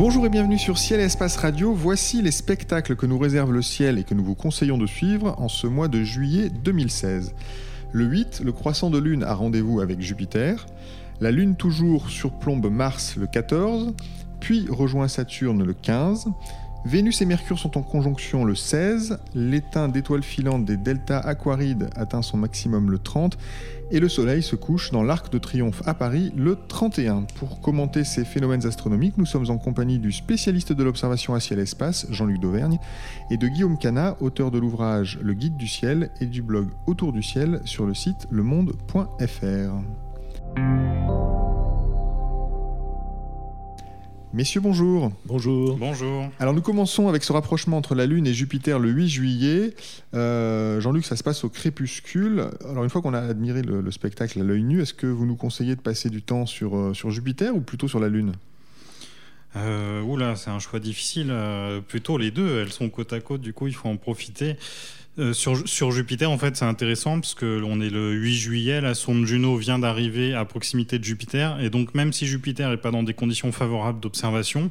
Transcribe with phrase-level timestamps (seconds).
[0.00, 1.72] Bonjour et bienvenue sur Ciel et Espace Radio.
[1.72, 5.34] Voici les spectacles que nous réserve le ciel et que nous vous conseillons de suivre
[5.38, 7.34] en ce mois de juillet 2016.
[7.92, 10.66] Le 8, le croissant de lune a rendez-vous avec Jupiter.
[11.20, 13.92] La lune toujours surplombe Mars le 14,
[14.40, 16.28] puis rejoint Saturne le 15.
[16.86, 22.22] Vénus et Mercure sont en conjonction le 16, l'étain d'étoiles filantes des deltas aquarides atteint
[22.22, 23.36] son maximum le 30,
[23.90, 27.24] et le Soleil se couche dans l'Arc de Triomphe à Paris le 31.
[27.34, 32.06] Pour commenter ces phénomènes astronomiques, nous sommes en compagnie du spécialiste de l'observation à ciel-espace,
[32.08, 32.78] Jean-Luc Dauvergne,
[33.30, 37.12] et de Guillaume Cana, auteur de l'ouvrage Le Guide du ciel et du blog Autour
[37.12, 40.09] du ciel sur le site lemonde.fr.
[44.32, 45.10] Messieurs, bonjour.
[45.26, 45.76] Bonjour.
[45.76, 46.30] Bonjour.
[46.38, 49.74] Alors nous commençons avec ce rapprochement entre la Lune et Jupiter le 8 juillet.
[50.14, 52.46] Euh, Jean-Luc, ça se passe au crépuscule.
[52.64, 55.34] Alors une fois qu'on a admiré le, spectacle à l'œil nu, est-ce que vous nous
[55.34, 58.32] conseillez de passer du temps sur, euh, sur Jupiter ou plutôt sur la Lune?
[59.56, 61.28] Euh, Oula, c'est un choix difficile.
[61.30, 64.56] Euh, plutôt les deux, elles sont côte à côte, du coup il faut en profiter.
[65.18, 68.94] Euh, sur, Jupiter, en fait, c'est intéressant parce que on est le 8 juillet, la
[68.94, 72.92] sonde Juno vient d'arriver à proximité de Jupiter, et donc même si Jupiter n'est pas
[72.92, 74.70] dans des conditions favorables d'observation,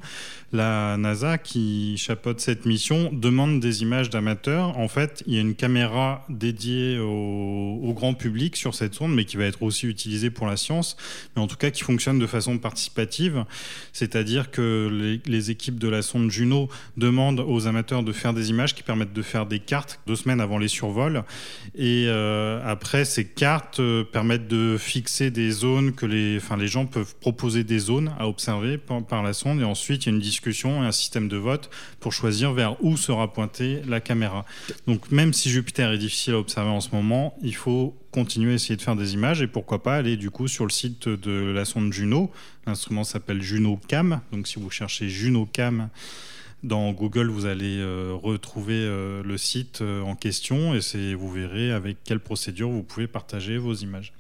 [0.54, 4.78] la NASA qui chapeaute cette mission demande des images d'amateurs.
[4.78, 9.26] En fait, il y a une caméra dédiée au, grand public sur cette sonde, mais
[9.26, 10.96] qui va être aussi utilisée pour la science,
[11.36, 13.44] mais en tout cas qui fonctionne de façon participative,
[13.92, 18.76] c'est-à-dire que les, équipes de la sonde Juno demandent aux amateurs de faire des images
[18.76, 21.24] qui permettent de faire des cartes deux avant les survols.
[21.76, 26.68] Et euh, après, ces cartes euh, permettent de fixer des zones que les, enfin, les
[26.68, 29.62] gens peuvent proposer des zones à observer par, la sonde.
[29.62, 32.84] Et ensuite, il y a une discussion et un système de vote pour choisir vers
[32.84, 34.46] où sera pointée la caméra.
[34.86, 38.56] Donc, même si Jupiter est difficile à observer en ce moment, il faut continuer à
[38.56, 41.52] essayer de faire des images et pourquoi pas aller du coup sur le site de
[41.52, 42.32] la sonde Juno.
[42.68, 44.22] L'instrument s'appelle Juno Cam.
[44.32, 45.90] Donc, si vous cherchez Juno Cam,
[46.64, 51.72] dans Google, vous allez euh, retrouver euh, le site euh, en question et vous verrez
[51.72, 54.14] avec quelle procédure vous pouvez partager vos images.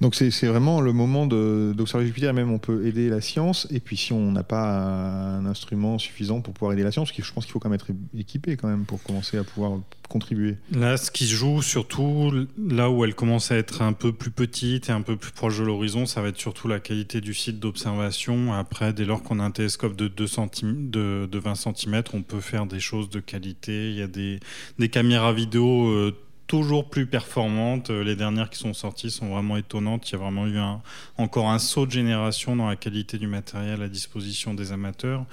[0.00, 3.96] Donc c'est vraiment le moment d'observer Jupiter, même on peut aider la science, et puis
[3.96, 7.52] si on n'a pas un instrument suffisant pour pouvoir aider la science, je pense qu'il
[7.52, 10.56] faut quand même être équipé quand même pour commencer à pouvoir contribuer.
[10.72, 14.30] Là, ce qui se joue surtout, là où elle commence à être un peu plus
[14.30, 17.34] petite et un peu plus proche de l'horizon, ça va être surtout la qualité du
[17.34, 18.52] site d'observation.
[18.52, 22.40] Après, dès lors qu'on a un télescope de, 2 cm, de, 20 cm, on peut
[22.40, 23.90] faire des choses de qualité.
[23.90, 24.40] Il y a des,
[24.88, 26.16] caméras vidéo euh,
[26.46, 27.90] toujours plus performantes.
[27.90, 30.08] Euh, les dernières qui sont sorties sont vraiment étonnantes.
[30.08, 30.80] Il y a vraiment eu un,
[31.18, 35.26] encore un saut de génération dans la qualité du matériel à disposition des amateurs.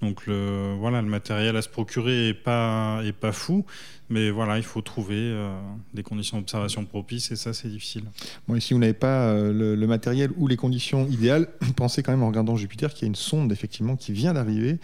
[0.00, 3.66] Donc le, voilà, le matériel à se procurer est pas, est pas fou,
[4.10, 5.58] mais voilà, il faut trouver euh,
[5.92, 8.04] des conditions d'observation propices et ça c'est difficile.
[8.46, 12.12] Bon, et si vous n'avez pas euh, le, matériel ou les conditions idéales, pensez quand
[12.12, 14.78] même en regardant Jupiter qu'il y a une sonde effectivement qui vient d'arriver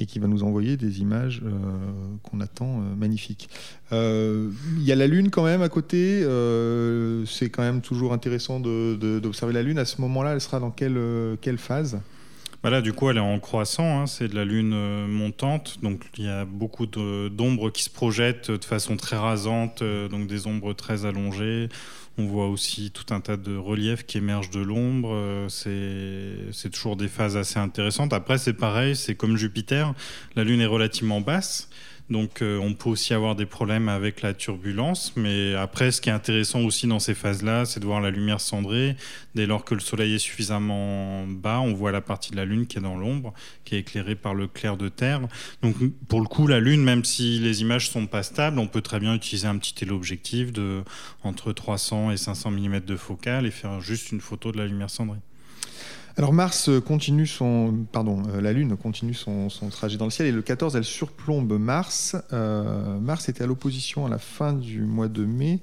[0.00, 1.50] et qui va nous envoyer des images euh,
[2.22, 3.48] qu'on attend magnifiques.
[3.90, 6.22] Il y a la Lune quand même à côté,
[7.26, 9.78] c'est quand même toujours intéressant d'observer la Lune.
[9.78, 11.00] À ce moment-là, elle sera dans quelle,
[11.40, 12.00] quelle phase?
[12.62, 14.00] Voilà, du coup, elle est en croissant.
[14.00, 17.90] Hein, c'est de la lune euh, montante, donc il y a beaucoup d'ombres qui se
[17.90, 21.68] projettent de façon très rasante, euh, donc des ombres très allongées.
[22.20, 25.10] On voit aussi tout un tas de reliefs qui émergent de l'ombre.
[25.12, 25.48] Euh,
[26.50, 28.12] c'est toujours des phases assez intéressantes.
[28.12, 29.94] Après, c'est pareil, c'est comme Jupiter.
[30.34, 31.70] La Lune est relativement basse.
[32.10, 36.08] Donc euh, on peut aussi avoir des problèmes avec la turbulence, mais après ce qui
[36.08, 38.96] est intéressant aussi dans ces phases-là, c'est de voir la lumière cendrée.
[39.34, 42.66] Dès lors que le Soleil est suffisamment bas, on voit la partie de la Lune
[42.66, 45.20] qui est dans l'ombre, qui est éclairée par le clair de terre.
[45.62, 45.76] Donc
[46.08, 49.00] pour le coup, la Lune, même si les images sont pas stables, on peut très
[49.00, 50.82] bien utiliser un petit téléobjectif de
[51.22, 54.90] entre 300 et 500 mm de focale et faire juste une photo de la lumière
[54.90, 55.18] cendrée.
[56.18, 60.32] Alors Mars continue son, pardon, euh, la Lune continue son, trajet dans le ciel et
[60.32, 62.16] le 14, elle surplombe Mars.
[62.32, 65.60] Euh, Mars était à l'opposition à la fin du mois de mai.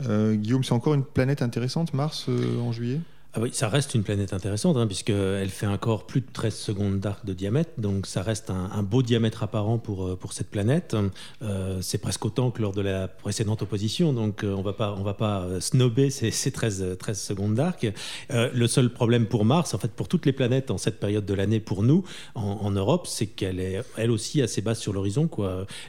[0.00, 2.98] Euh, Guillaume, c'est encore une planète intéressante, Mars, en juillet?
[3.34, 7.00] Ah oui, ça reste une planète intéressante, hein, puisqu'elle fait encore plus de 13 secondes
[7.00, 10.94] d'arc de diamètre, donc ça reste un, beau diamètre apparent pour, euh, pour cette planète.
[11.40, 14.94] Euh, c'est presque autant que lors de la précédente opposition, donc euh, on va pas,
[14.98, 17.86] on va pas snobber ces, ces 13, 13 secondes d'arc.
[18.28, 21.32] le seul problème pour Mars, en fait pour toutes les planètes en cette période de
[21.32, 22.04] l'année pour nous,
[22.34, 25.30] en, Europe, c'est qu'elle est elle aussi assez basse sur l'horizon.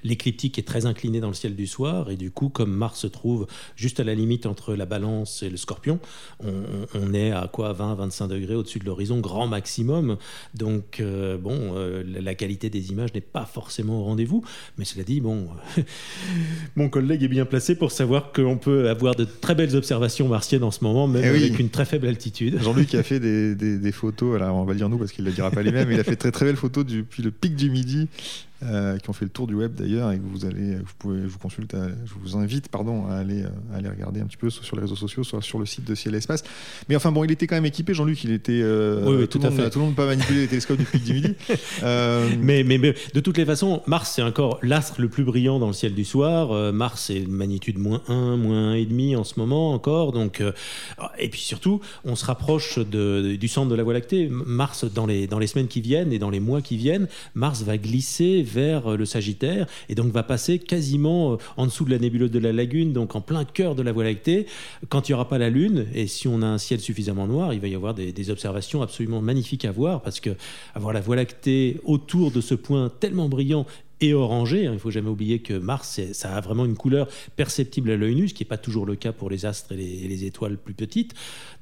[0.06, 3.08] L'écliptique est très inclinée dans le ciel du soir, et du coup, comme Mars se
[3.08, 6.00] trouve juste à la limite entre la balance et le scorpion,
[6.42, 6.64] on,
[6.94, 10.18] on est à quoi 20-25 degrés au-dessus de l'horizon, grand maximum.
[10.54, 14.44] Donc, euh, bon, euh, la qualité des images n'est pas forcément au rendez-vous.
[14.78, 15.48] Mais cela dit, bon,
[16.76, 20.64] mon collègue est bien placé pour savoir qu'on peut avoir de très belles observations martiennes
[20.64, 22.60] en ce moment, même eh avec une très faible altitude.
[22.62, 25.52] Jean-Luc a fait des, des, photos, alors on va dire nous parce qu'il ne dira
[25.52, 28.08] pas les mêmes, il a fait très très belles photos depuis le pic du midi
[28.64, 31.22] euh, qui ont fait le tour du web d'ailleurs et que vous allez, vous pouvez,
[31.24, 31.76] je vous consulte,
[32.06, 33.44] je vous invite pardon à aller,
[33.74, 35.86] à aller regarder un petit peu soit sur les réseaux sociaux, soit sur le site
[35.86, 36.44] de Ciel Espace.
[36.90, 38.24] Mais enfin bon, il était quand même équipé, Jean-Luc.
[38.24, 39.70] Il était euh, oui, tout, le monde, fait.
[39.70, 41.34] tout le monde pas manipuler les télescopes depuis du midi.
[41.82, 45.68] Euh, mais, mais, de toutes les façons, Mars c'est encore l'astre le plus brillant dans
[45.68, 46.72] le ciel du soir.
[46.72, 50.12] Mars est magnitude moins 1, moins 1,5 en ce moment encore.
[50.12, 50.42] Donc
[51.18, 54.30] et puis surtout, on se rapproche de, du centre de la Voie lactée.
[54.30, 57.64] Mars dans les dans les semaines qui viennent et dans les mois qui viennent, Mars
[57.64, 62.00] va glisser vers le Sagittaire et donc va passer quasiment euh, en dessous de la
[62.00, 64.46] nébuleuse de la lagune, donc en plein cœur de la Voie lactée.
[64.90, 67.54] Quand il n'y aura pas la Lune, et si on a un ciel suffisamment noir,
[67.54, 70.30] il va y avoir des, observations absolument magnifiques à voir, parce que
[70.76, 73.66] avoir la Voie lactée autour de ce point tellement brillant
[74.02, 74.68] et orangé.
[74.68, 74.72] Hein.
[74.74, 78.28] Il faut jamais oublier que Mars, ça a vraiment une couleur perceptible à l'œil nu,
[78.28, 81.14] ce qui n'est pas toujours le cas pour les astres et les, étoiles plus petites.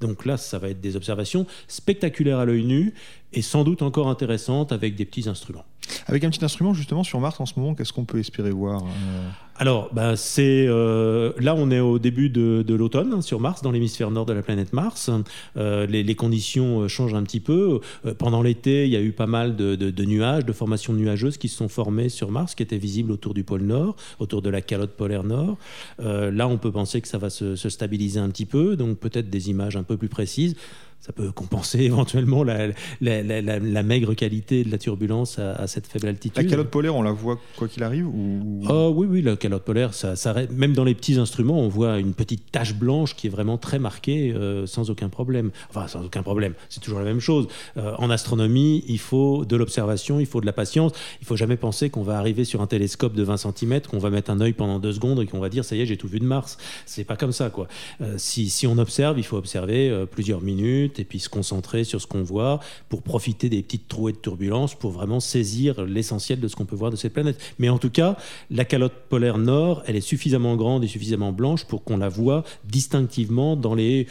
[0.01, 2.93] Donc là, ça va être des observations spectaculaires à l'œil nu
[3.33, 5.65] et sans doute encore intéressantes avec des petits instruments.
[6.07, 8.83] Avec un petit instrument justement sur Mars en ce moment, qu'est-ce qu'on peut espérer voir
[8.83, 13.61] euh Alors, bah, c'est euh, là on est au début de, l'automne hein, sur Mars,
[13.61, 15.09] dans l'hémisphère nord de la planète Mars.
[15.57, 17.79] Euh, les, conditions changent un petit peu.
[18.17, 21.57] pendant l'été, il y a eu pas mal de, nuages, de formations nuageuses qui se
[21.57, 24.91] sont formées sur Mars, qui étaient visibles autour du pôle Nord, autour de la calotte
[24.91, 25.57] polaire Nord.
[25.99, 29.29] là, on peut penser que ça va se, se stabiliser un petit peu, donc peut-être
[29.29, 30.55] des images un peu plus précises
[31.01, 32.67] ça peut compenser éventuellement la,
[33.01, 36.43] la, maigre qualité de la turbulence à, cette faible altitude.
[36.43, 38.63] La calotte polaire, on la voit quoi qu'il arrive ou...
[38.69, 41.97] oh, Oui, oui, la calotte polaire, ça, ça, même dans les petits instruments, on voit
[41.97, 45.49] une petite tache blanche qui est vraiment très marquée euh, sans aucun problème.
[45.69, 47.47] Enfin, sans aucun problème, c'est toujours la même chose.
[47.77, 50.91] Euh, en astronomie, il faut de l'observation, il faut de la patience.
[51.21, 54.11] Il faut jamais penser qu'on va arriver sur un télescope de 20 cm, qu'on va
[54.11, 56.07] mettre un œil pendant deux secondes et qu'on va dire ça y est, j'ai tout
[56.07, 56.57] vu de Mars.
[56.85, 57.67] C'est pas comme ça, quoi.
[58.01, 62.01] Euh, si, si on observe, il faut observer plusieurs minutes et puis se concentrer sur
[62.01, 62.59] ce qu'on voit
[62.89, 66.75] pour profiter des petites trouées de turbulence pour vraiment saisir l'essentiel de ce qu'on peut
[66.75, 67.39] voir de cette planète.
[67.59, 68.17] Mais en tout cas,
[68.49, 72.43] la calotte polaire nord, elle est suffisamment grande et suffisamment blanche pour qu'on la voit
[72.65, 74.07] distinctivement dans les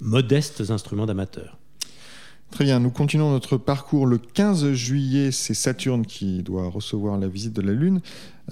[0.00, 1.58] modestes instruments d'amateurs.
[2.50, 4.06] Très bien, nous continuons notre parcours.
[4.06, 8.00] Le 15 juillet, c'est Saturne qui doit recevoir la visite de la Lune.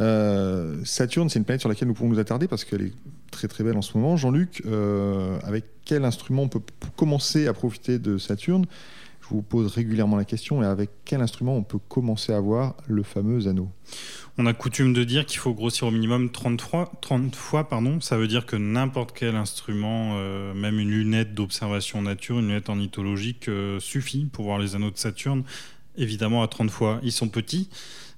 [0.01, 2.93] Euh, Saturne, c'est une planète sur laquelle nous pouvons nous attarder parce qu'elle est
[3.33, 4.17] très très belle en ce moment.
[4.17, 6.63] Jean-Luc, euh, avec quel instrument on peut
[6.95, 8.67] commencer à profiter de Saturne?
[9.21, 12.77] Je vous pose régulièrement la question, et avec quel instrument on peut commencer à voir
[12.87, 13.69] le fameux anneau?
[14.39, 16.93] On a coutume de dire qu'il faut grossir au minimum 30 fois.
[17.01, 18.01] 30 fois pardon.
[18.01, 22.69] Ça veut dire que n'importe quel instrument, euh, même une lunette d'observation nature, une lunette
[22.69, 23.51] ornithologique,
[23.81, 25.43] suffit pour voir les anneaux de Saturne.
[25.97, 27.69] Évidemment, à 30 fois, ils sont petits.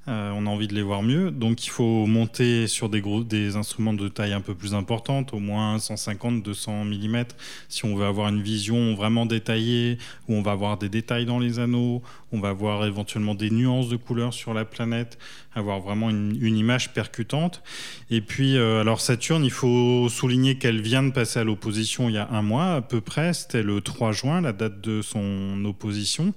[0.07, 1.31] Euh, on a envie de les voir mieux.
[1.31, 5.79] Donc il faut monter sur des, instruments de taille un peu plus importante, au moins
[5.79, 7.25] 150-200 mm,
[7.69, 9.99] si on veut avoir une vision vraiment détaillée,
[10.29, 12.03] où on va avoir des détails dans les anneaux,
[12.33, 15.19] on va avoir éventuellement des nuances de couleurs sur la planète,
[15.55, 17.63] avoir vraiment une, image percutante.
[18.11, 22.15] Et puis, euh, alors Saturne, il faut souligner qu'elle vient de passer à l'opposition il
[22.15, 25.65] y a un mois à peu près, c'était le 3 juin, la date de son
[25.65, 26.35] opposition.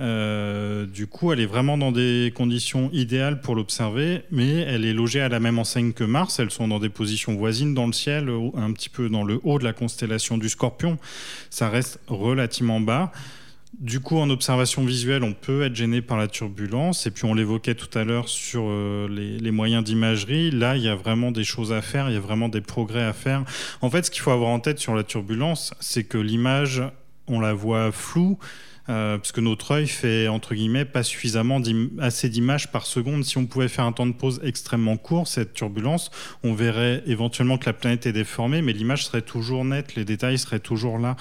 [0.00, 4.92] Euh, du coup, elle est vraiment dans des conditions idéales pour l'observer, mais elle est
[4.92, 6.38] logée à la même enseigne que Mars.
[6.38, 9.58] Elles sont dans des positions voisines dans le ciel, un petit peu dans le haut
[9.58, 10.98] de la constellation du Scorpion.
[11.50, 13.10] Ça reste relativement bas.
[13.80, 17.06] Du coup, en observation visuelle, on peut être gêné par la turbulence.
[17.06, 20.50] Et puis, on l'évoquait tout à l'heure sur euh, les, les, moyens d'imagerie.
[20.50, 23.04] Là, il y a vraiment des choses à faire, il y a vraiment des progrès
[23.04, 23.44] à faire.
[23.82, 26.82] En fait, ce qu'il faut avoir en tête sur la turbulence, c'est que l'image,
[27.26, 28.38] on la voit floue,
[28.88, 31.60] euh, parce que notre œil fait entre guillemets pas suffisamment
[31.98, 33.24] assez d'images par seconde.
[33.24, 36.10] Si on pouvait faire un temps de pause extrêmement court, cette turbulence,
[36.42, 40.38] on verrait éventuellement que la planète est déformée, mais l'image serait toujours nette, les détails
[40.38, 41.16] seraient toujours là.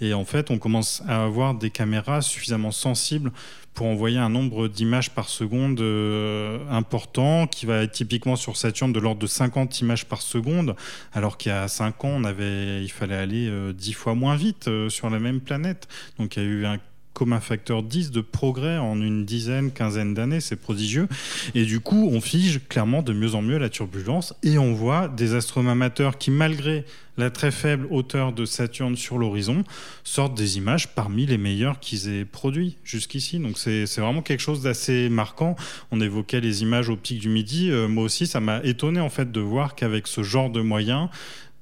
[0.00, 3.32] Et en fait, on commence à avoir des caméras suffisamment sensibles
[3.74, 8.92] pour envoyer un nombre d'images par seconde euh, important, qui va être typiquement sur Saturne
[8.92, 10.74] de l'ordre de 50 images par seconde,
[11.12, 15.08] alors qu'il y a 5 ans, il fallait aller 10 euh, fois moins vite sur
[15.10, 15.86] la même planète.
[16.18, 16.78] Donc il y a eu un
[17.12, 21.08] comme un facteur 10 de progrès en une dizaine, quinzaine d'années, c'est prodigieux.
[21.54, 25.08] Et du coup, on fige clairement de mieux en mieux la turbulence et on voit
[25.08, 26.84] des astronomes amateurs qui, malgré
[27.18, 29.64] la très faible hauteur de Saturne sur l'horizon,
[30.04, 33.38] sortent des images parmi les meilleures qu'ils aient produites jusqu'ici.
[33.38, 35.56] Donc c'est vraiment quelque chose d'assez marquant.
[35.90, 37.70] On évoquait les images au pic du midi.
[37.70, 41.08] Euh, moi aussi, ça m'a étonné en fait de voir qu'avec ce genre de moyens,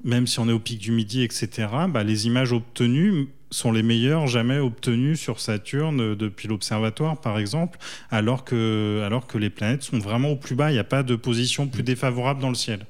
[0.05, 3.83] même si on est au pic du midi, etc., bah, les images obtenues sont les
[3.83, 7.79] meilleurs jamais obtenus sur Saturne depuis l'observatoire, par exemple,
[8.11, 10.71] alors que, alors que les planètes sont vraiment au plus bas.
[10.71, 12.87] Il n'y a pas de position plus défavorable dans le ciel.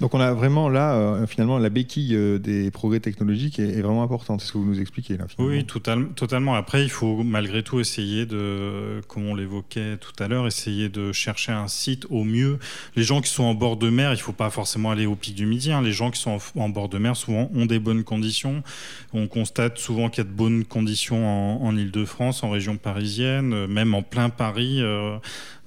[0.00, 4.02] Donc on a vraiment là, euh, finalement, la béquille euh, des progrès technologiques est, vraiment
[4.02, 4.40] importante.
[4.40, 5.26] C'est ce que vous nous expliquez là.
[5.38, 6.54] Oui, totalement.
[6.54, 11.12] Après, il faut malgré tout essayer de, comme on l'évoquait tout à l'heure, essayer de
[11.12, 12.58] chercher un site au mieux.
[12.94, 15.14] Les gens qui sont en bord de mer, il ne faut pas forcément aller au
[15.14, 15.72] pic du Midi.
[15.72, 15.82] Hein.
[15.82, 18.62] Les gens qui sont en, bord de mer, souvent, ont des bonnes conditions.
[19.12, 23.52] On constate souvent qu'il y a de bonnes conditions en, en Ile-de-France, en région parisienne,
[23.52, 24.82] euh, même en plein Paris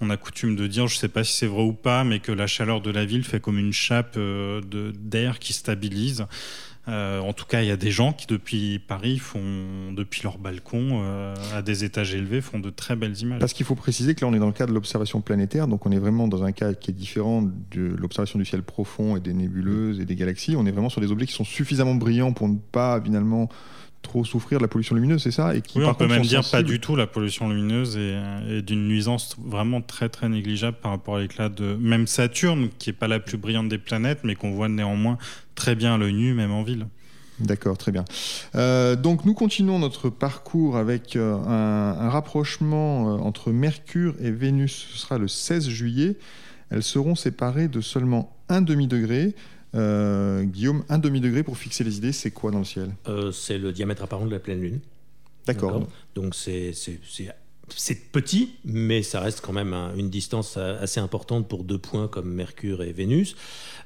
[0.01, 2.19] on a coutume de dire, je ne sais pas si c'est vrai ou pas, mais
[2.19, 4.61] que la chaleur de la ville fait comme une chape euh,
[4.93, 6.25] d'air qui stabilise.
[6.87, 10.39] Euh, en tout cas, il y a des gens qui, depuis Paris, font, depuis leur
[10.39, 13.39] balcon, euh, à des étages élevés, font de très belles images.
[13.39, 15.85] Parce qu'il faut préciser que là, on est dans le cas de l'observation planétaire, donc
[15.85, 19.19] on est vraiment dans un cas qui est différent de l'observation du ciel profond et
[19.19, 20.55] des nébuleuses et des galaxies.
[20.55, 23.49] On est vraiment sur des objets qui sont suffisamment brillants pour ne pas, finalement,
[24.01, 26.41] trop souffrir de la pollution lumineuse, c'est ça et qui, Oui, on peut même dire
[26.49, 26.95] pas du tout.
[26.95, 31.75] La pollution lumineuse est, d'une nuisance vraiment très très négligeable par rapport à l'éclat de
[31.75, 35.17] même Saturne, qui est pas la plus brillante des planètes, mais qu'on voit néanmoins
[35.55, 36.87] très bien à l'œil nu, même en ville.
[37.39, 38.03] D'accord, très bien.
[38.55, 44.87] Euh, donc nous continuons notre parcours avec euh, un, rapprochement euh, entre Mercure et Vénus.
[44.91, 46.17] Ce sera le 16 juillet.
[46.69, 49.35] Elles seront séparées de seulement un demi-degré.
[49.75, 52.91] Euh, Guillaume, un demi-degré pour fixer les idées, c'est quoi dans le ciel?
[53.07, 54.79] Euh, C'est le diamètre apparent de la pleine lune.
[55.45, 55.87] D'accord.
[56.15, 56.73] Donc c'est
[57.75, 62.31] c'est petit, mais ça reste quand même une distance assez importante pour deux points comme
[62.33, 63.35] Mercure et Vénus.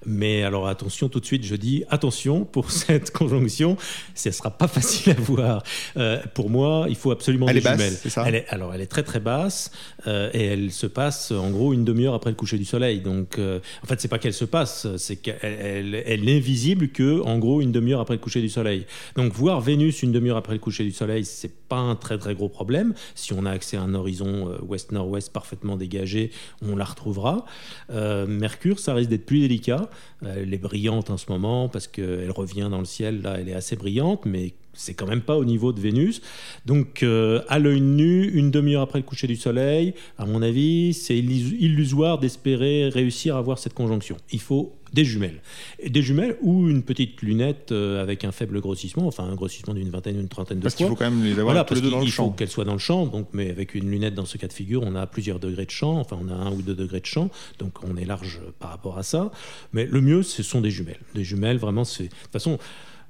[0.06, 3.78] Mais alors attention, tout de suite, je dis attention pour cette conjonction,
[4.16, 5.64] ce ne sera pas facile à voir.
[5.98, 7.94] Euh, pour moi, il faut absolument elle des est jumelles.
[8.04, 9.72] Basse, ça elle est, alors, elle est très très basse
[10.08, 13.02] euh, et elle se passe en gros une demi-heure après le coucher du soleil.
[13.02, 17.22] Donc, euh, en fait, c'est pas qu'elle se passe, c'est qu'elle elle, n'est visible que
[17.22, 18.86] en gros une demi-heure après le coucher du soleil.
[19.16, 22.36] Donc, voir Vénus une demi-heure après le coucher du soleil, c'est pas un très très
[22.36, 22.94] gros problème.
[23.16, 27.46] Si on a accès à un horizon ouest-nord-ouest parfaitement dégagé, on la retrouvera.
[27.90, 29.90] Mercure, ça risque d'être plus délicat.
[30.26, 33.22] Elle est brillante en ce moment parce qu'elle revient dans le ciel.
[33.22, 36.22] Là, elle est assez brillante, mais c'est quand même pas au niveau de Vénus.
[36.66, 40.94] Donc, euh, à l'œil nu, une demi-heure après le coucher du soleil, à mon avis,
[40.94, 44.18] c'est illusoire d'espérer réussir à voir cette conjonction.
[44.32, 45.42] Il faut des jumelles.
[45.84, 49.90] Des jumelles ou une petite lunette euh, avec un faible grossissement, enfin un grossissement d'une
[49.90, 50.88] vingtaine, une trentaine de parce fois.
[50.88, 52.26] Parce qu'il faut quand même les avoir tous les deux dans le champ.
[52.26, 54.48] Il faut qu'elles soient dans le champ, donc, mais avec une lunette dans ce cas
[54.48, 57.00] de figure, on a plusieurs degrés de champ, enfin on a un ou deux degrés
[57.00, 59.32] de champ, donc on est large par rapport à ça.
[59.74, 61.02] Mais le mieux, ce sont des jumelles.
[61.16, 62.04] Des jumelles, vraiment, c'est...
[62.04, 62.60] De toute façon,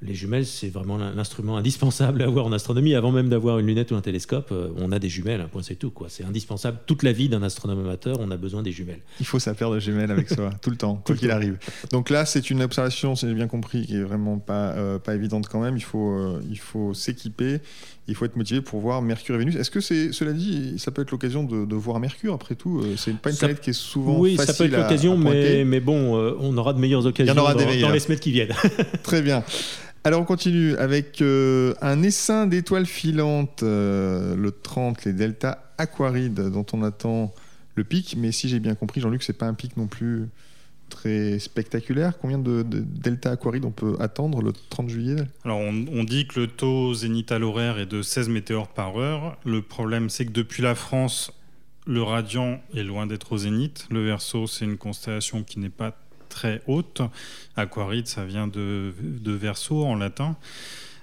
[0.05, 2.95] les jumelles, c'est vraiment l'instrument indispensable à avoir en astronomie.
[2.95, 5.63] Avant même d'avoir une lunette ou un télescope, euh, on a des jumelles, un point
[5.63, 5.91] c'est tout.
[6.10, 6.79] C'est indispensable.
[6.86, 9.01] Toute la vie d'un astronome amateur, on a besoin des jumelles.
[9.19, 11.57] Il faut sa paire de jumelles avec soi, tout le temps, quoi qu'il arrive.
[11.91, 15.15] Donc là, c'est une observation, si j'ai bien compris, qui est vraiment pas, euh, pas
[15.15, 15.77] évidente quand même.
[15.77, 17.60] Il faut, euh, il faut s'équiper,
[18.07, 19.55] il faut être motivé pour voir Mercure et Vénus.
[19.55, 23.15] Est-ce que c'est, cela dit, ça peut être l'occasion de, voir Mercure après tout C'est
[23.17, 26.15] pas une planète qui est souvent oui, facile ça peut être l'occasion, mais, mais bon,
[26.39, 28.53] on aura de meilleures occasions dans, dans les semaines qui viennent.
[29.03, 29.43] Très bien.
[30.05, 36.50] Alors on continue avec euh, un essaim d'étoiles filantes, euh, le 30, les delta aquarides,
[36.50, 37.33] dont on attend
[37.75, 38.15] le pic.
[38.17, 40.27] Mais si j'ai bien compris, Jean-Luc, c'est pas un pic non plus
[40.89, 42.17] très spectaculaire.
[42.19, 45.15] Combien de, delta aquarides on peut attendre le 30 juillet?
[45.45, 49.38] Alors on, dit que le taux zénithal horaire est de 16 météores par heure.
[49.45, 51.31] Le problème c'est que depuis la France,
[51.88, 53.88] le radian est loin d'être au zénith.
[53.89, 55.98] Le Verseau, c'est une constellation qui n'est pas
[56.33, 57.01] très haute.
[57.55, 60.35] Aquaride, ça vient de, de verso en latin.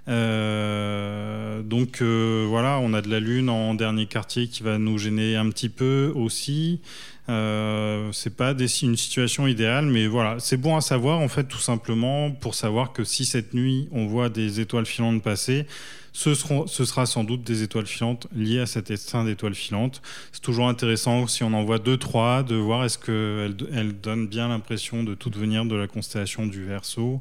[0.08, 4.98] Euh, donc euh, voilà, on a de la Lune en dernier quartier qui va nous
[4.98, 6.80] gêner un petit peu aussi.
[7.28, 11.58] Euh, c'est pas une situation idéale, mais voilà, c'est bon à savoir en fait tout
[11.58, 15.66] simplement pour savoir que si cette nuit on voit des étoiles filantes passer,
[16.12, 20.02] ce, ce sera sans doute des étoiles filantes liées à cet essaim d'étoiles filantes.
[20.32, 24.26] C'est toujours intéressant, si on en voit deux, trois, de voir est-ce qu'elles elles donnent
[24.26, 27.20] bien l'impression de tout venir de la constellation du Verseau.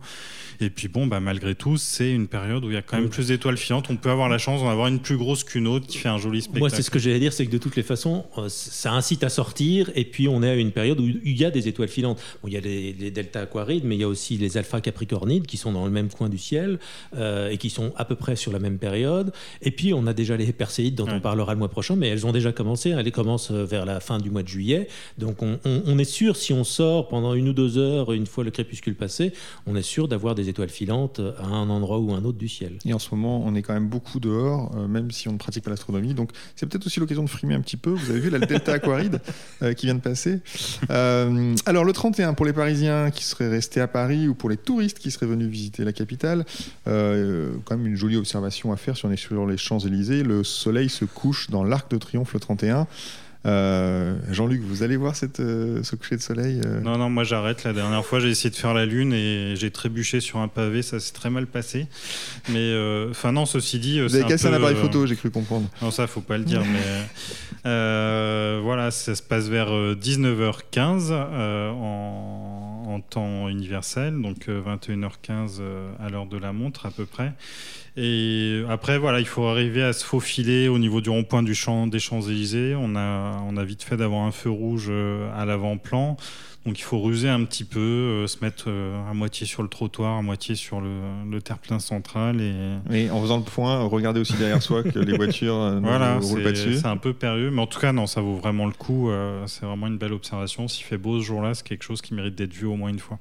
[0.62, 3.10] Et puis bon, bah, malgré tout, c'est une période où il y a quand même
[3.10, 3.89] plus d'étoiles filantes.
[3.89, 6.17] On peut avoir la chance d'en avoir une plus grosse qu'une autre qui fait un
[6.17, 6.60] joli spectacle.
[6.60, 9.24] Moi, c'est ce que j'allais dire, c'est que de toutes les façons, euh, ça incite
[9.24, 9.91] à sortir.
[9.96, 12.22] Et puis, on est à une période où il y a des étoiles filantes.
[12.46, 15.58] il y a les, delta aquarides, mais il y a aussi les alpha capricornides qui
[15.58, 16.79] sont dans le même coin du ciel
[17.15, 19.31] euh, et qui sont à peu près sur la même période.
[19.62, 22.25] Et puis, on a déjà les perséides dont on parlera le mois prochain, mais elles
[22.25, 22.89] ont déjà commencé.
[22.89, 24.88] Elles commencent euh, vers la fin du mois de juillet.
[25.17, 28.51] Donc, on, est sûr, si on sort pendant une ou deux heures, une fois le
[28.51, 29.33] crépuscule passé,
[29.67, 32.74] on est sûr d'avoir des étoiles filantes à un endroit ou un autre du ciel.
[32.86, 35.38] Et en ce moment, on est quand même beaucoup dehors, euh, même si on ne
[35.38, 36.13] pratique pas l'astronomie.
[36.13, 37.91] Donc, c'est peut-être aussi l'occasion de frimer un petit peu.
[37.91, 39.21] Vous avez vu la Delta Aquaride,
[39.62, 40.39] euh, qui vient de passer.
[40.89, 44.57] Euh, alors le 31 pour les Parisiens qui seraient restés à Paris ou pour les
[44.57, 46.45] touristes qui seraient venus visiter la capitale,
[46.88, 50.23] euh, quand même une jolie observation à faire si on est sur les Champs-Élysées.
[50.23, 52.88] Le soleil se couche dans l'Arc de Triomphe le 31.
[53.45, 57.23] Euh, Jean-Luc, vous allez voir cette, euh, ce coucher de soleil euh Non, non, moi
[57.23, 57.63] j'arrête.
[57.63, 60.81] La dernière fois, j'ai essayé de faire la lune et j'ai trébuché sur un pavé.
[60.81, 61.88] Ça s'est très mal passé.
[62.49, 62.73] Mais
[63.09, 64.01] enfin, non, ceci dit.
[64.01, 65.69] Vous avez cassé un, appareil photo, j'ai cru comprendre.
[65.81, 66.63] Non, ça, faut pas le dire.
[66.63, 75.61] mais voilà, ça se passe vers 19h15 en, en, temps universel, donc 21h15
[75.99, 77.31] à l'heure de la montre à peu près.
[78.01, 81.86] Et après, voilà, il faut arriver à se faufiler au niveau du rond-point du champ,
[81.86, 82.74] des Champs-Élysées.
[82.77, 86.15] On a, on a vite fait d'avoir un feu rouge euh, à l'avant-plan.
[86.65, 89.69] Donc il faut ruser un petit peu, euh, se mettre euh, à moitié sur le
[89.69, 92.41] trottoir, à moitié sur le, terre-plein central.
[92.41, 93.09] Et...
[93.09, 96.51] en faisant le point, regardez aussi derrière soi que les voitures voilà, ne roulent pas
[96.51, 96.75] dessus.
[96.75, 99.09] C'est un peu périlleux, mais en tout cas, non, ça vaut vraiment le coup.
[99.45, 100.67] c'est vraiment une belle observation.
[100.67, 102.99] S'il fait beau ce jour-là, c'est quelque chose qui mérite d'être vu au moins une
[102.99, 103.19] fois.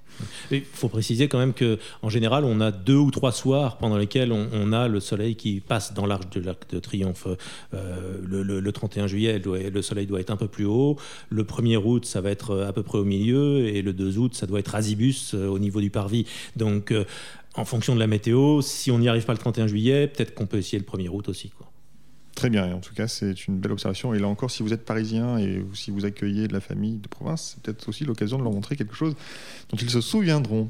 [0.50, 4.32] Il faut préciser quand même qu'en général, on a deux ou trois soirs pendant lesquels
[4.32, 7.28] on, a le soleil qui passe dans l'arche de l'Arc de Triomphe.
[7.72, 10.96] le, le, 31 juillet, le soleil doit être un peu plus haut.
[11.30, 14.34] Le 1er août, ça va être à peu près au milieu et le 2 août,
[14.34, 16.26] ça doit être Azibus euh, au niveau du parvis.
[16.56, 17.04] Donc, euh,
[17.54, 20.46] en fonction de la météo, si on n'y arrive pas le 31 juillet, peut-être qu'on
[20.46, 21.50] peut essayer le 1er août aussi.
[21.50, 21.70] Quoi.
[22.34, 24.14] Très bien, en tout cas, c'est une belle observation.
[24.14, 27.08] Et là encore, si vous êtes parisien et si vous accueillez de la famille de
[27.08, 29.16] province, c'est peut-être aussi l'occasion de leur montrer quelque chose
[29.70, 30.68] dont ils se souviendront.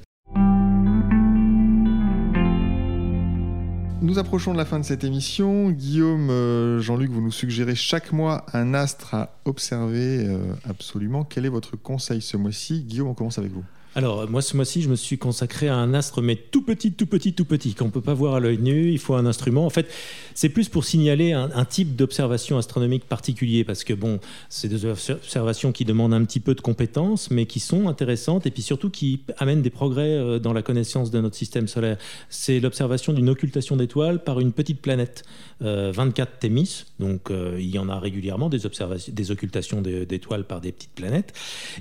[4.01, 5.71] Nous approchons de la fin de cette émission.
[5.71, 11.25] Guillaume, euh, Jean-Luc, vous nous suggérez chaque mois un astre à observer euh, absolument.
[11.25, 12.85] Quel est votre conseil ce mois-ci?
[12.85, 13.65] Guillaume, on commence avec vous.
[13.95, 17.07] Alors, moi, ce mois-ci, je me suis consacré à un astre, mais tout petit, tout
[17.07, 18.93] petit, tout petit, qu'on ne peut pas voir à l'œil nu.
[18.93, 19.65] Il faut un instrument.
[19.65, 19.89] En fait,
[20.35, 25.73] c'est plus pour signaler un, type d'observation astronomique particulier, parce que, bon, c'est des observations
[25.73, 29.23] qui demandent un petit peu de compétences, mais qui sont intéressantes, et puis surtout qui
[29.39, 31.97] amènent des progrès euh, dans la connaissance de notre système solaire.
[32.29, 35.25] C'est l'observation d'une occultation d'étoiles par une petite planète,
[35.61, 36.85] 24 euh, Thémis.
[37.01, 40.95] Donc, euh, il y en a régulièrement des, observations, des occultations d'étoiles par des petites
[40.95, 41.33] planètes.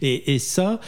[0.02, 0.80] Et ça...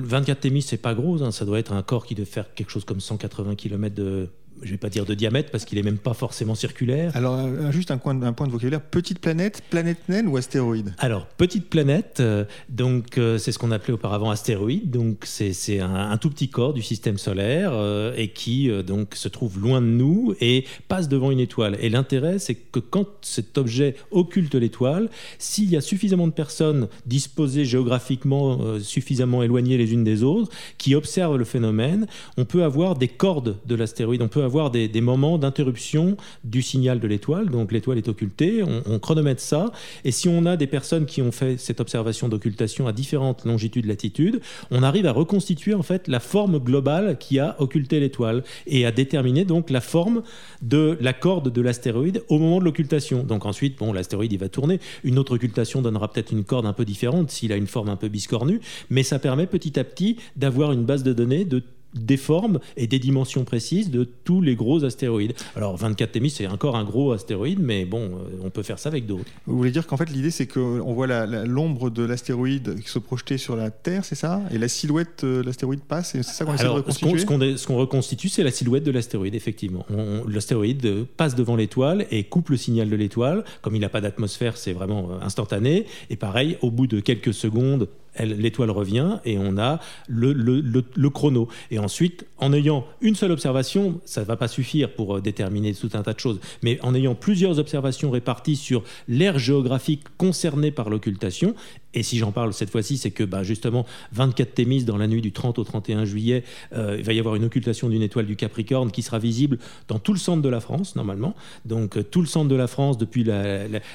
[0.00, 1.30] 24 Thémis, c'est pas gros, hein.
[1.30, 4.28] ça doit être un corps qui doit faire quelque chose comme 180 km de,
[4.62, 7.16] je vais pas dire de diamètre parce qu'il est même pas forcément circulaire.
[7.16, 10.94] Alors euh, juste un, point, un point de vocabulaire, petite planète, planète naine ou astéroïde?
[10.98, 15.94] Alors petite planète, euh, donc euh, c'est ce qu'on appelait auparavant astéroïde, donc c'est un,
[15.94, 17.72] un, tout petit corps du système solaire
[18.16, 21.76] et qui donc se trouve loin de nous et passe devant une étoile.
[21.80, 26.88] Et l'intérêt c'est que quand cet objet occulte l'étoile, s'il y a suffisamment de personnes
[27.06, 32.96] disposées géographiquement suffisamment éloignées les unes des autres qui observent le phénomène, on peut avoir
[32.96, 37.48] des cordes de l'astéroïde, on peut avoir avoir des, moments d'interruption du signal de l'étoile.
[37.48, 39.72] Donc l'étoile est occultée, on, chronomètre ça.
[40.04, 43.86] Et si on a des personnes qui ont fait cette observation d'occultation à différentes longitudes,
[43.86, 48.84] latitudes, on arrive à reconstituer en fait la forme globale qui a occulté l'étoile et
[48.84, 50.22] à déterminer donc la forme
[50.60, 53.24] de la corde de l'astéroïde au moment de l'occultation.
[53.24, 54.80] Donc ensuite, bon, l'astéroïde il va tourner.
[55.02, 57.96] Une autre occultation donnera peut-être une corde un peu différente s'il a une forme un
[57.96, 58.60] peu biscornue,
[58.90, 61.62] mais ça permet petit à petit d'avoir une base de données de
[61.94, 65.34] des formes et des dimensions précises de tous les gros astéroïdes.
[65.56, 68.88] Alors 24 Thémis, c'est encore un gros astéroïde, mais bon, euh, on peut faire ça
[68.88, 69.24] avec d'autres.
[69.46, 73.56] Vous voulez dire qu'en fait l'idée c'est qu'on voit l'ombre de l'astéroïde se projeter sur
[73.56, 74.42] la Terre, c'est ça?
[74.50, 77.56] Et la silhouette de l'astéroïde passe, et c'est ça qu'on essaie de reconstituer?
[77.56, 79.86] Ce qu'on reconstitue, c'est la silhouette de l'astéroïde, effectivement.
[80.28, 83.44] L'astéroïde passe devant l'étoile et coupe le signal de l'étoile.
[83.60, 85.86] Comme il n'a pas d'atmosphère, c'est vraiment euh, instantané.
[86.10, 91.48] Et pareil, au bout de quelques secondes, l'étoile revient et on a le, chrono.
[91.70, 95.74] Et ensuite, en ayant une seule observation, ça ne va pas suffire pour euh, déterminer
[95.74, 100.70] tout un tas de choses, mais en ayant plusieurs observations réparties sur l'aire géographique concernée
[100.70, 101.54] par l'occultation,
[101.94, 105.20] et si j'en parle cette fois-ci, c'est que bah, justement, 24 Thémis, dans la nuit
[105.20, 106.42] du 30 au 31 juillet,
[106.74, 109.98] euh, il va y avoir une occultation d'une étoile du Capricorne qui sera visible dans
[109.98, 111.34] tout le centre de la France, normalement.
[111.66, 113.26] Donc euh, tout le centre de la France, depuis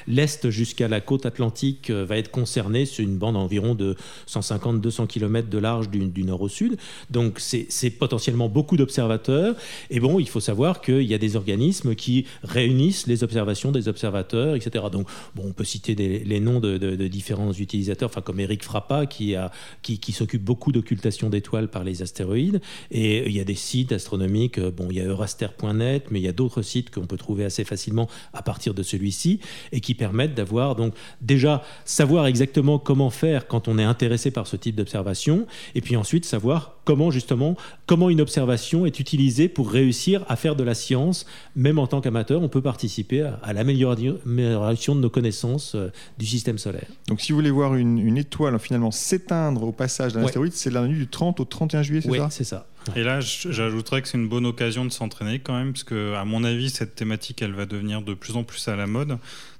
[0.06, 2.86] l'Est jusqu'à la côte atlantique, euh, va être concerné.
[2.86, 3.96] C'est une bande environ de
[4.28, 6.76] 150-200 km de large du, nord au sud.
[7.10, 9.56] Donc c'est potentiellement beaucoup d'observateurs.
[9.90, 13.88] Et bon, il faut savoir qu'il y a des organismes qui réunissent les observations des
[13.88, 14.84] observateurs, etc.
[14.92, 19.34] Donc bon, on peut citer les noms de différents utilisateurs enfin comme Eric Frappa, qui,
[19.82, 22.60] qui s'occupe beaucoup d'occultation d'étoiles par les astéroïdes.
[22.90, 26.24] Et il y a des sites astronomiques, euh, bon, il y a euraster.net, mais il
[26.24, 29.40] y a d'autres sites qu'on peut trouver assez facilement à partir de celui-ci,
[29.72, 34.46] et qui permettent d'avoir donc déjà savoir exactement comment faire quand on est intéressé par
[34.46, 39.70] ce type d'observation, et puis ensuite savoir comment justement, comment une observation est utilisée pour
[39.70, 44.94] réussir à faire de la science, même en tant qu'amateur, on peut participer à, l'amélioration
[44.94, 46.86] de nos connaissances euh, du système solaire.
[47.06, 50.86] Donc si vous voulez voir une, étoile finalement s'éteindre au passage d'un astéroïde, c'est la
[50.86, 52.24] nuit du 30 au 31 juillet, c'est ça?
[52.24, 52.66] Oui, c'est ça.
[52.96, 56.24] Et là, j'ajouterais que c'est une bonne occasion de s'entraîner quand même, parce que, à
[56.24, 59.18] mon avis, cette thématique, elle va devenir de plus en plus à la mode,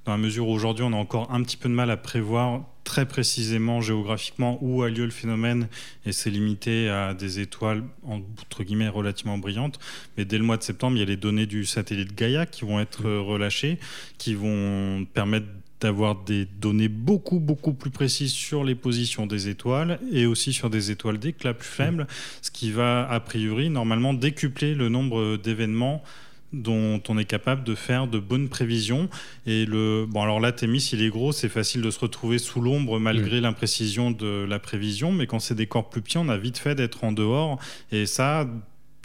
[0.09, 2.63] dans la mesure où aujourd'hui, on a encore un petit peu de mal à prévoir
[2.83, 5.69] très précisément géographiquement où a lieu le phénomène,
[6.07, 9.79] et c'est limité à des étoiles, entre guillemets, relativement brillantes.
[10.17, 12.65] Mais dès le mois de septembre, il y a les données du satellite Gaia qui
[12.65, 13.19] vont être mmh.
[13.19, 13.79] relâchées,
[14.17, 15.49] qui vont permettre
[15.83, 20.71] d'avoir des données beaucoup beaucoup plus précises sur les positions des étoiles et aussi sur
[20.71, 22.07] des étoiles d'éclat plus faibles,
[22.41, 26.03] ce qui va a priori normalement décupler le nombre d'événements
[26.53, 29.09] dont on est capable de faire de bonnes prévisions.
[29.47, 32.61] Et le bon alors là, Thémis, il est gros, c'est facile de se retrouver sous
[32.61, 36.39] l'ombre malgré l'imprécision de la prévision, mais quand c'est des corps plus petits, on a
[36.39, 37.59] vite fait d'être en dehors.
[37.93, 38.47] Et ça,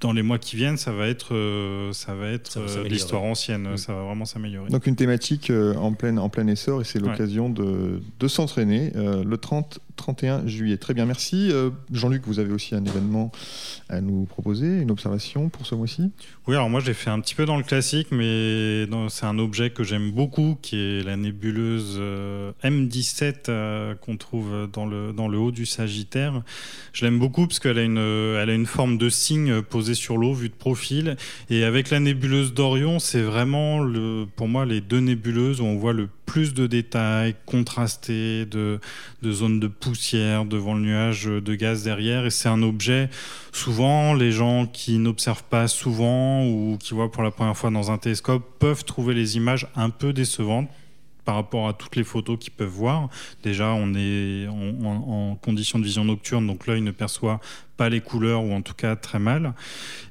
[0.03, 3.77] dans les mois qui viennent, ça va être, euh, ça va être euh, l'histoire ancienne.
[3.77, 4.69] Ça va vraiment s'améliorer.
[4.69, 8.91] Donc une thématique euh, en, plein, en plein essor et c'est l'occasion de, de s'entraîner
[8.95, 10.77] le 30 31 juillet.
[10.77, 11.51] Très bien, merci.
[11.91, 13.32] Jean-Luc, vous avez aussi un événement
[13.89, 16.12] à nous proposer, une observation pour ce mois-ci?
[16.47, 19.69] Oui, alors moi j'ai fait un petit peu dans le classique, mais c'est un objet
[19.69, 22.01] que j'aime beaucoup, qui est la nébuleuse
[22.63, 26.43] M17 qu'on trouve dans le, dans le haut du Sagittaire.
[26.91, 30.17] Je l'aime beaucoup parce qu'elle a, une, elle a une forme de signe posé sur
[30.17, 31.15] l'eau, vue de profil.
[31.49, 35.77] Et avec la nébuleuse d'Orion, c'est vraiment le, pour moi les deux nébuleuses où on
[35.77, 38.79] voit le plus de détails contrastés, de,
[39.21, 42.26] de zones de poussière devant le nuage de gaz derrière.
[42.26, 43.10] Et c'est un objet,
[43.52, 47.91] souvent, les gens qui n'observent pas souvent ou qui voient pour la première fois dans
[47.91, 50.69] un télescope peuvent trouver les images un peu décevantes
[51.26, 53.10] par rapport à toutes les photos qu'ils peuvent voir.
[53.43, 57.39] Déjà, on est en, en condition de vision nocturne, donc l'œil ne perçoit
[57.78, 59.54] pas les couleurs ou en tout cas très mal.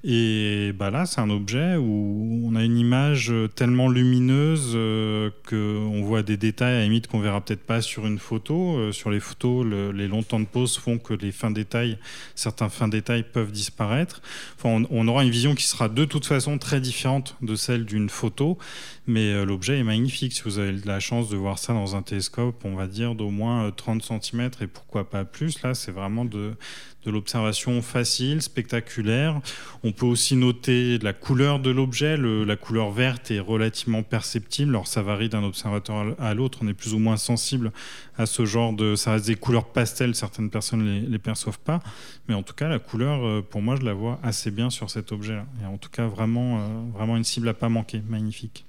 [0.04, 6.02] Et bah là, c'est un objet où on a une image tellement lumineuse euh, qu'on
[6.02, 8.76] voit des détails à la limite qu'on verra peut-être pas sur une photo.
[8.76, 11.98] Euh, sur les photos, les longs temps de pause font que les fins détails,
[12.34, 14.22] certains fins détails peuvent disparaître.
[14.58, 18.08] Enfin, on, aura une vision qui sera de toute façon très différente de celle d'une
[18.08, 18.58] photo,
[19.06, 20.32] mais euh, l'objet est magnifique.
[20.32, 23.30] Si vous avez la chance de voir ça dans un télescope, on va dire d'au
[23.30, 26.54] moins 30 cm et pourquoi pas plus, là, c'est vraiment de
[27.04, 29.40] de l'observation facile, spectaculaire.
[29.82, 32.16] On peut aussi noter la couleur de l'objet.
[32.16, 34.70] La couleur verte est relativement perceptible.
[34.70, 36.58] Alors ça varie d'un observateur à l'autre.
[36.62, 37.72] On est plus ou moins sensible
[38.18, 38.94] à ce genre de...
[38.94, 40.14] Ça reste des couleurs pastel.
[40.14, 41.80] Certaines personnes ne les, perçoivent pas.
[42.28, 44.90] Mais en tout cas, la couleur, euh, pour moi, je la vois assez bien sur
[44.90, 45.46] cet objet-là.
[45.62, 48.02] Et en tout cas, vraiment, euh, vraiment une cible à pas manquer.
[48.08, 48.64] Magnifique.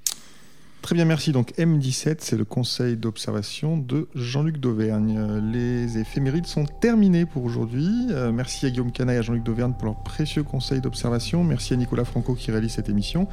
[0.83, 1.31] Très bien, merci.
[1.31, 5.39] Donc M17, c'est le conseil d'observation de Jean-Luc d'Auvergne.
[5.49, 7.89] Les éphémérides sont terminées pour aujourd'hui.
[8.11, 11.45] Euh, merci à Guillaume Cana et à Jean-Luc d'Auvergne pour leurs précieux conseils d'observation.
[11.45, 13.29] Merci à Nicolas Franco qui réalise cette émission.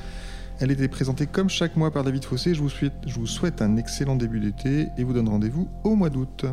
[0.60, 2.54] Elle était présentée comme chaque mois par David Fossé.
[2.54, 5.96] Je vous souhaite, je vous souhaite un excellent début d'été et vous donne rendez-vous au
[5.96, 6.44] mois d'août.